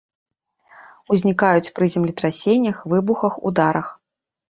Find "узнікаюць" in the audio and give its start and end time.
1.17-1.73